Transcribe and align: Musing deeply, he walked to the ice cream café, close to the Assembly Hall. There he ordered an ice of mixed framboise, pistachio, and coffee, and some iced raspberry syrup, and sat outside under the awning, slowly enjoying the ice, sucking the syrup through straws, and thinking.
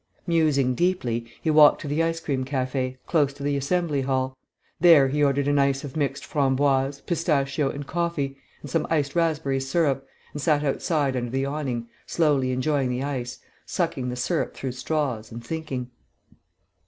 Musing 0.25 0.73
deeply, 0.73 1.31
he 1.43 1.51
walked 1.51 1.79
to 1.81 1.87
the 1.87 2.01
ice 2.01 2.19
cream 2.19 2.43
café, 2.43 2.97
close 3.05 3.31
to 3.33 3.43
the 3.43 3.55
Assembly 3.55 4.01
Hall. 4.01 4.35
There 4.79 5.09
he 5.09 5.23
ordered 5.23 5.47
an 5.47 5.59
ice 5.59 5.83
of 5.83 5.95
mixed 5.95 6.23
framboise, 6.25 7.01
pistachio, 7.05 7.69
and 7.69 7.85
coffee, 7.85 8.35
and 8.63 8.71
some 8.71 8.87
iced 8.89 9.15
raspberry 9.15 9.59
syrup, 9.59 10.07
and 10.33 10.41
sat 10.41 10.63
outside 10.63 11.15
under 11.15 11.29
the 11.29 11.45
awning, 11.45 11.87
slowly 12.07 12.51
enjoying 12.51 12.89
the 12.89 13.03
ice, 13.03 13.41
sucking 13.67 14.09
the 14.09 14.15
syrup 14.15 14.55
through 14.55 14.71
straws, 14.71 15.31
and 15.31 15.45
thinking. 15.45 15.91